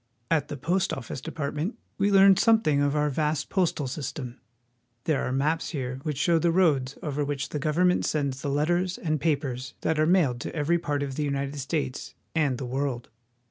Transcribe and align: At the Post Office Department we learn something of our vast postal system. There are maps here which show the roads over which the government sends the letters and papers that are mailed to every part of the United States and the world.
At 0.31 0.47
the 0.47 0.57
Post 0.57 0.93
Office 0.93 1.21
Department 1.21 1.77
we 1.99 2.09
learn 2.11 2.35
something 2.35 2.81
of 2.81 2.95
our 2.95 3.11
vast 3.11 3.51
postal 3.51 3.85
system. 3.85 4.41
There 5.03 5.23
are 5.23 5.31
maps 5.31 5.69
here 5.69 5.99
which 6.01 6.17
show 6.17 6.39
the 6.39 6.49
roads 6.51 6.97
over 7.03 7.23
which 7.23 7.49
the 7.49 7.59
government 7.59 8.03
sends 8.05 8.41
the 8.41 8.49
letters 8.49 8.97
and 8.97 9.21
papers 9.21 9.75
that 9.81 9.99
are 9.99 10.07
mailed 10.07 10.41
to 10.41 10.55
every 10.55 10.79
part 10.79 11.03
of 11.03 11.17
the 11.17 11.23
United 11.23 11.59
States 11.59 12.15
and 12.33 12.57
the 12.57 12.65
world. 12.65 13.09